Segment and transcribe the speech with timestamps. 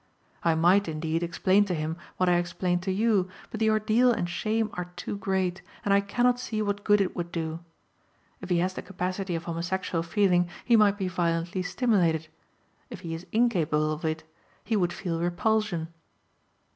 [0.43, 4.27] I might, indeed, explain to him what I explain to you, but the ordeal and
[4.27, 7.59] shame are too great, and I cannot see what good it would do.
[8.41, 12.29] If he has the capacity of homosexual feeling he might be violently stimulated;
[12.89, 14.23] if he is incapable of it,
[14.63, 15.89] he would feel repulsion.